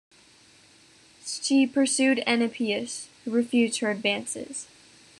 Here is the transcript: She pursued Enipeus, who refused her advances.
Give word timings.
She 1.23 1.67
pursued 1.67 2.23
Enipeus, 2.25 3.05
who 3.23 3.29
refused 3.29 3.81
her 3.81 3.91
advances. 3.91 4.65